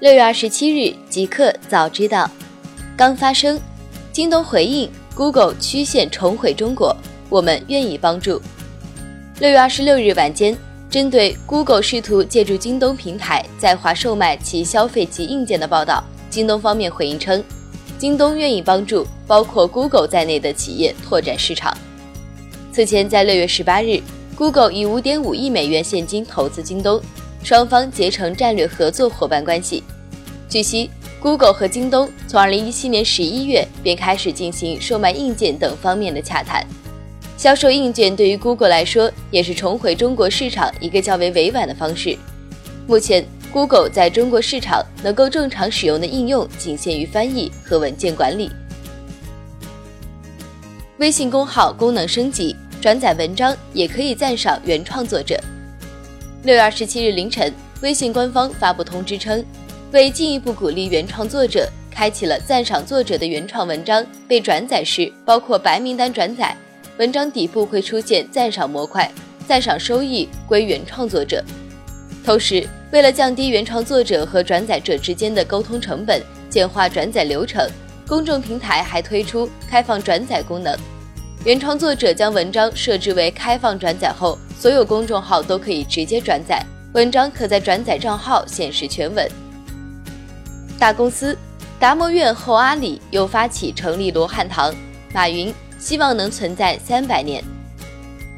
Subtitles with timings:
[0.00, 2.30] 六月二十七日，极客早知道，
[2.96, 3.60] 刚发生，
[4.10, 6.96] 京东回应 Google 曲线重回中国，
[7.28, 8.40] 我们愿意帮助。
[9.40, 10.56] 六月二十六日晚间，
[10.88, 17.44] 针对 Google 试图借助京东平台在华售卖其消费级硬件的报道，京东方面回应称，
[17.98, 21.76] 京东愿意帮助包括 Google 在内的企业拓展市场。
[22.72, 24.00] 此前，在六月十八日
[24.34, 26.98] ，Google 以五点五亿美元现金投资京东。
[27.42, 29.82] 双方结成战略合作伙伴关系。
[30.48, 36.64] 据悉，Google 和京东从2017年11月便开始进行售卖硬件等方面的洽谈。
[37.36, 42.16] 销售硬件对于 Google 来说，也是重回中国市场一个较为委婉的方式。
[42.86, 48.50] 目前，Google 在中国市场能够正常使用的应用仅限于翻译和文件管理。
[50.98, 55.40] 微信公号功能升级，转载文章也可以赞赏原创作者。
[56.42, 59.44] 六月二十七日凌晨，微信官方发布通知称，
[59.92, 66.56] 为进一步鼓励原创作者，开启了赞赏作者的原创文章被转载时，包括白名单转载，
[66.96, 69.10] 文章底部会出现赞赏模块，
[69.46, 71.44] 赞赏收益归原创作者。
[72.24, 77.68] 同时，为了降低原创作者和转载者之间的沟通成本，简化转载流程，
[78.08, 80.74] 公众平台还推出开放转载功能。
[81.42, 89.26] 原创作者将文章设置为开放转载后，所有公众号都可以直接转载文章，可在转载账号显示全文。
[90.78, 91.34] 大公司，
[91.78, 94.74] 达摩院后阿里又发起成立罗汉堂，
[95.14, 97.42] 马云希望能存在三百年。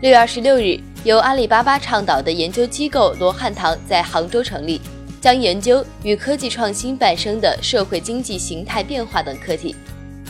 [0.00, 4.80] 六月二十六日，由阿里巴巴倡导的研究机构罗汉堂在杭州成立，
[5.20, 9.74] 将研究与科技创新伴生的社会经济形态变化等课题。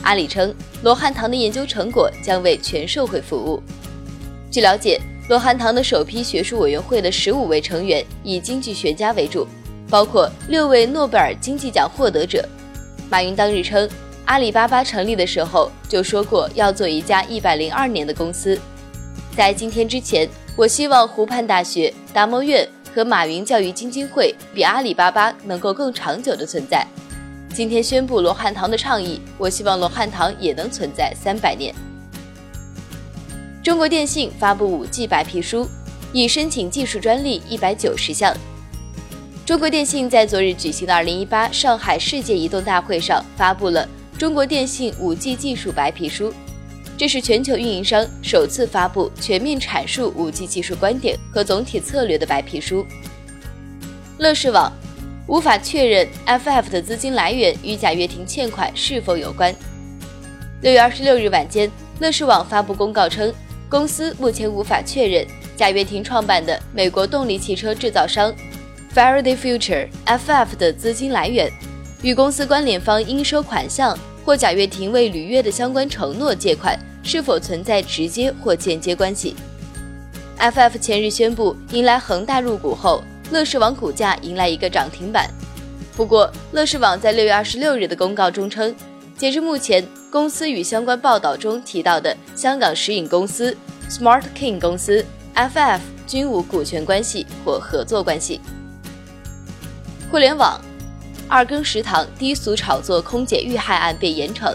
[0.02, 3.62] 阿里称，罗汉堂的研究成果将为全社会服务。
[4.50, 9.46] 据了解，罗汉堂的首批学术委员会的十五位成员以经济学家为主，
[9.88, 12.46] 包括六位诺贝尔经济奖获得者。
[13.08, 13.88] 马云当日称，
[14.24, 18.58] 阿里巴巴成立的时候就说过要做一家一百零二年的公司。
[19.36, 26.86] 在今天之前，我希望湖畔大学、达摩院和马云教育基金会比阿里巴巴能够更长久的存在。
[27.54, 31.74] 今天宣布罗汉堂的倡议，我希望罗汉堂也能存在三百年。
[33.62, 35.68] 中国电信发布五 G 白皮书，
[36.14, 38.34] 已申请技术专利一百九十项。
[39.44, 43.86] 中国电信在昨日举行的二零一八上海世界移动大会上发布了
[44.16, 46.32] 中国电信五 G 技术白皮书，
[46.96, 52.86] 这是全球运营商首次发布全面阐述五 G 技术观点和总体策略的白皮书。
[54.18, 54.72] 乐视网。
[55.28, 59.54] 无法确认 FF 的资金来源与贾跃亭欠款是否有关。
[60.62, 63.32] 六月二十六日晚间，乐视网发布公告称，
[63.68, 68.34] 公司目前无法确认贾跃亭创办的美国动力汽车制造商
[68.94, 71.50] Faraday Future FF 的资金来源，
[72.02, 79.36] 与公司关联方应收款项或贾跃亭未履约的相关承诺借款是否存在直接或间接关系。
[80.38, 83.02] FF 前日宣布迎来恒大入股后。
[83.32, 85.26] 乐视网股价迎来一个涨停板。
[85.96, 88.74] 不过，乐视网在六月二十六日的公告中称，
[89.16, 93.56] 截至目前，公司与相关报道中提到的香港食饮公司
[93.88, 95.04] Smart King 公司
[95.34, 98.38] FF 均无股权关系或合作关系。
[100.10, 100.60] 互联网
[101.26, 104.54] 二更食堂低俗炒作空姐遇害案被严惩，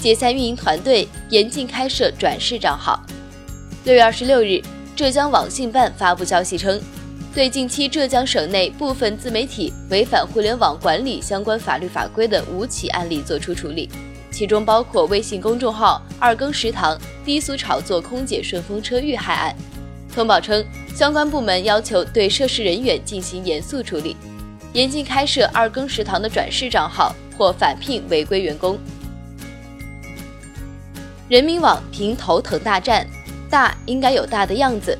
[0.00, 3.00] 解散运营团队，严禁开设转世账号。
[3.84, 4.60] 六月二十六日，
[4.96, 6.80] 浙江网信办发布消息称。
[7.36, 13.90] 对近期浙江省内部分自媒体违反互联网管理相关法律法规的五起案例作出处理，
[14.30, 19.54] 其中包括微信公众号“二更食堂”低俗炒作空姐顺风车遇害案。
[20.14, 20.64] 通报称，
[20.94, 24.16] 相关部门要求对涉事人员进行严肃处理，
[24.72, 28.78] 严禁开设“二更食堂”的转世账号或返聘违规员工。
[31.28, 33.06] 人民网评头疼大战，
[33.50, 34.98] 大应该有大的样子。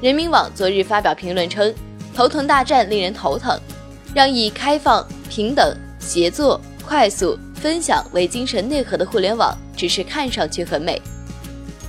[0.00, 1.74] 人民网昨日发表评论称
[2.14, 3.58] ：“头疼大战令人头疼，
[4.14, 11.02] 让以开放、平等、协作、快速、分享为精神内核的互联网，只是看上去很美。”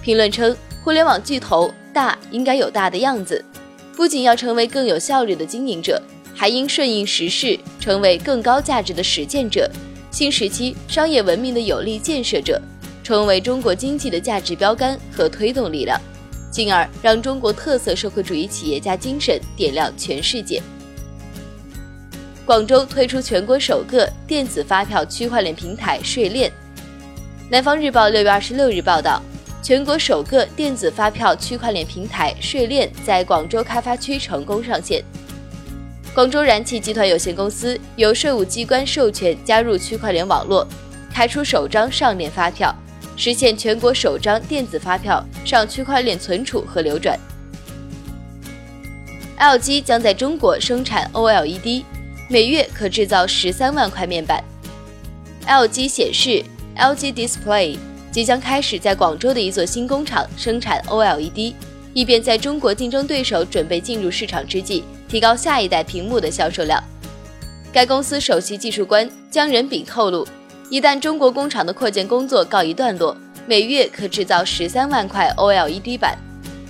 [0.01, 3.45] 评论称：“互联网巨头大应该有大的样子，
[3.95, 6.01] 不仅要成为更有效率的经营者，
[6.33, 9.69] 还应顺应时势，成为更高价值的实践者，
[10.09, 12.59] 新时期商业文明的有力建设者，
[13.03, 16.01] 成为中国经济的价值标杆和推动力量。”
[16.51, 20.61] 进而让中国特色社会主义企业家精神点亮全世界。
[22.45, 26.51] 广州推出全国首个电子发票区块链平台税链。
[27.49, 29.21] 南方日报六月二十六日报道，
[29.61, 35.03] 全国首个电子发票区块链平台税链在广州开发区成功上线。
[36.13, 40.67] 广州燃气集团有限公司由税务机关授权加入区块链网络，
[41.13, 42.75] 开出首张上链发票，
[43.19, 47.19] 实现全国首张电子发票上区块链存储和流转。
[49.37, 51.83] LG 将在中国生产 OLED，
[52.29, 54.41] 每月可制造十三万块面板。
[55.45, 56.41] LG 显示
[56.77, 57.77] ，LG Display
[58.09, 61.53] 即将开始在广州的一座新工厂生产 OLED，
[61.93, 66.81] 以便在中国竞争对手准备进入市场之际，提高下一代屏幕的销售量。
[67.73, 70.25] 该公司首席技术官姜仁炳透露，
[70.69, 73.17] 一旦中国工厂的扩建工作告一段落，
[73.47, 76.15] 每月可制造十三万块 OLED 板。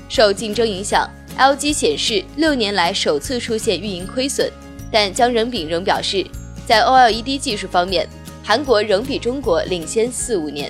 [0.07, 1.07] 受竞争影响。
[1.38, 4.51] LG 显示六年来首次出现运营亏损，
[4.92, 6.25] 但姜仁炳仍表示，
[6.66, 8.07] 在 OLED 技术方面，
[8.44, 10.69] 韩国仍比中国领先四五年。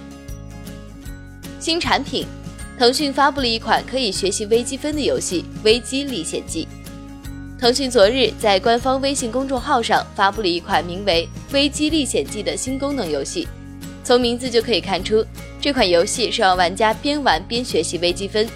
[1.60, 2.26] 新产品，
[2.78, 6.68] 腾讯发布了一款可以学习微积分的游戏《微机历险记》。
[7.60, 13.46] 腾讯昨日在官方微信公众号上发布了一款名为《微积历险记》的新功能游戏。
[14.02, 15.26] 从名字就可以看出，
[15.60, 18.48] 这款游戏是让玩家边玩边学习微积分。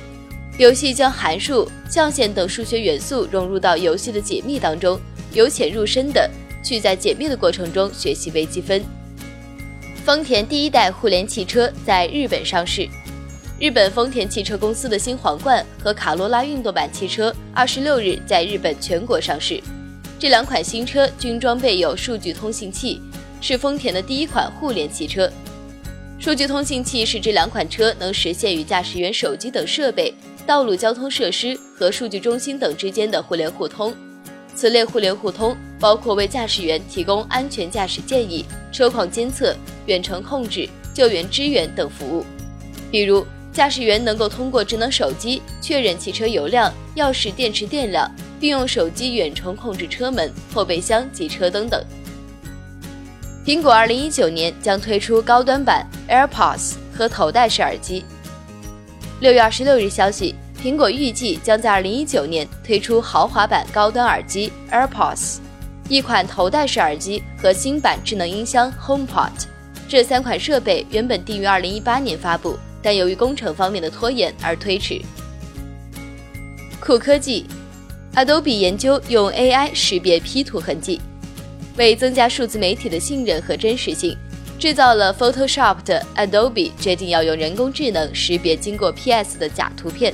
[0.57, 4.97] 游戏将函数、象限等数学元素融入到游戏的解密当中，
[5.33, 6.29] 由浅入深的
[6.63, 8.81] 去在解密的过程中学习微积分。
[10.05, 12.87] 丰田第一代互联汽车在日本上市，
[13.63, 19.57] 日本丰田汽车公司的新皇冠和卡罗拉运动版汽车二十六日在日本全国上市。
[20.19, 23.01] 这两款新车均装备有数据通信器，
[23.39, 25.31] 是丰田的第一款互联汽车。
[26.19, 30.13] 数据通信器使这两款车能实现与驾驶员手机等设备。
[30.45, 33.95] 道路交通设施和数据中心等之间的互联互通，
[34.53, 38.43] 此类互联互通包括为驾驶员提供安全驾驶建议、
[38.73, 39.55] 车况监测、
[39.85, 42.25] 远程控制、救援支援等服务。
[42.91, 48.09] 比如，驾驶员能够通过智能手机确认汽车油量、钥匙电池电量，
[48.39, 51.85] 并用手机远程控制车门、后备箱及车灯等。
[53.45, 58.03] 苹果二零一九年将推出高端版 AirPods 和头戴式耳机。
[59.19, 65.37] 六月二十六日消息，苹果预计将在二零一九年推出豪华版高端耳机 AirPods，
[65.89, 69.29] 一款头戴式耳机和新版智能音箱 HomePod。
[69.87, 75.01] 这三款设备原本定于二零一八年发布，但由于工程方面的拖延而推迟。
[76.79, 77.45] 酷科技
[78.13, 80.99] ，Adobe 研究用 AI 识别 P 图痕迹，
[81.77, 84.17] 为增加数字媒体的信任和真实性。
[84.59, 90.13] 制造了 Photoshop 的 Adobe 决定要用人工智能识别经过 PS 的假图片。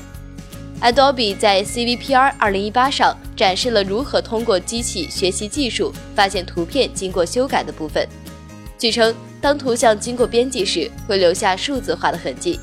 [0.81, 8.07] Adobe 在 CVPR 2018上展示了如何通过机器学习技术发现图片经过修改的部分。
[8.79, 12.57] 据称，当图像经过编辑时，会留下数字化的痕迹，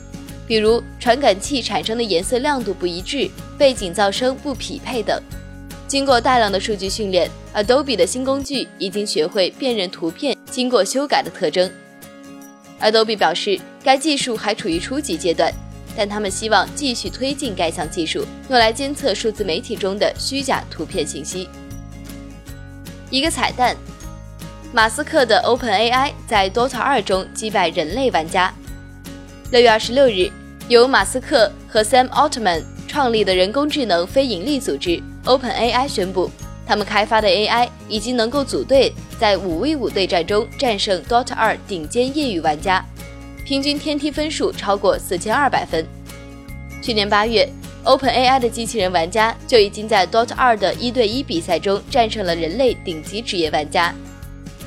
[0.47, 5.23] 比如传感器产生的颜色亮度不一致、背景噪声不匹配等。
[5.87, 11.71] 经过大量的数据训练，Adobe 的新工具已经学会辨认图片经过修改的特征。
[12.81, 15.53] Adobe 表示，该技术还处于初级阶段，
[15.95, 21.47] 但他们希望继续推进该项技术，用来监测数字媒体中的虚假图片信息。
[23.11, 23.77] 一个彩蛋：
[24.73, 28.53] 马斯克的 OpenAI 在 Dota 2中击败人类玩家。
[29.51, 30.31] 六月二十六日，
[30.69, 35.01] 由马斯克和 Sam Altman 创立的人工智能非盈利组织。
[35.25, 36.31] OpenAI 宣布，
[36.67, 42.85] 他们开发的 AI 已经能够组队，在五 v 五对战中战胜 Dota 2顶尖业余玩家，
[43.45, 45.87] 平均天梯分数超过四千二百分。
[46.83, 47.49] 去年八月
[47.85, 53.95] ，OpenAI 的机器人玩家就已经在 Dota 2的一对一比赛中战胜了人类顶级职业玩家。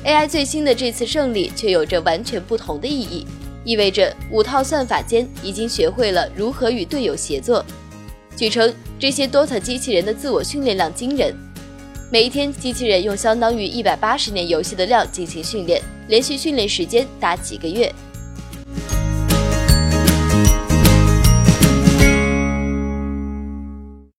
[0.04, 3.26] AI 最新的这次胜利却有着完全不同的意义，
[3.64, 7.62] 意味着五套算法间已经学会了如何与队友协作。
[8.34, 11.34] 据称，这些 DOTA 机器人的自我训练量惊人，
[12.10, 17.92] 每一天机器人用相当于一百八十年游戏的量进行训练，连续训练时间达几个月。